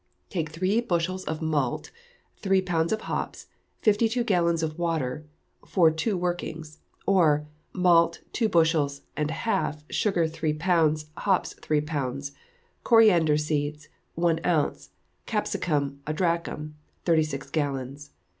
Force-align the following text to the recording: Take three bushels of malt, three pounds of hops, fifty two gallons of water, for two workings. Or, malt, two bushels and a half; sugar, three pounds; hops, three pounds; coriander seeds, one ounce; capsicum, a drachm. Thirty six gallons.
Take 0.31 0.49
three 0.49 0.81
bushels 0.81 1.23
of 1.25 1.43
malt, 1.43 1.91
three 2.37 2.59
pounds 2.59 2.91
of 2.91 3.01
hops, 3.01 3.45
fifty 3.83 4.09
two 4.09 4.23
gallons 4.23 4.63
of 4.63 4.79
water, 4.79 5.27
for 5.63 5.91
two 5.91 6.17
workings. 6.17 6.79
Or, 7.05 7.45
malt, 7.71 8.21
two 8.33 8.49
bushels 8.49 9.01
and 9.15 9.29
a 9.29 9.33
half; 9.45 9.83
sugar, 9.91 10.25
three 10.27 10.53
pounds; 10.53 11.11
hops, 11.17 11.53
three 11.61 11.81
pounds; 11.81 12.31
coriander 12.83 13.37
seeds, 13.37 13.89
one 14.15 14.39
ounce; 14.43 14.89
capsicum, 15.27 15.99
a 16.07 16.13
drachm. 16.13 16.73
Thirty 17.05 17.21
six 17.21 17.51
gallons. 17.51 18.09